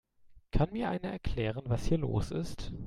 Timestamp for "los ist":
1.99-2.73